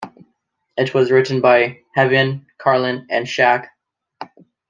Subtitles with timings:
[0.77, 3.67] It was written by Heavynn, Karlin, and Schack.